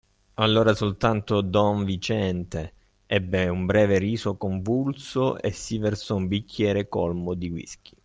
Allora 0.37 0.73
soltanto 0.73 1.41
don 1.41 1.83
Viciente 1.85 2.73
ebbe 3.05 3.47
un 3.49 3.67
breve 3.67 3.99
riso 3.99 4.35
convulso 4.35 5.39
e 5.39 5.51
si 5.51 5.77
versò 5.77 6.15
un 6.15 6.25
bicchiere 6.25 6.87
colmo 6.87 7.35
di 7.35 7.51
whisky. 7.51 7.91